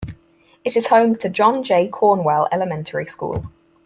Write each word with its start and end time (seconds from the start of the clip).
It 0.63 0.75
is 0.75 0.87
home 0.87 1.15
to 1.17 1.29
John 1.29 1.61
J. 1.63 1.87
Cornwell 1.87 2.47
Elementary 2.51 3.05
School. 3.05 3.51